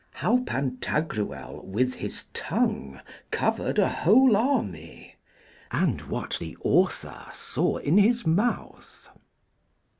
[0.09, 5.15] How Pantagruel with his tongue covered a whole army,
[5.69, 9.09] and what the author saw in his mouth.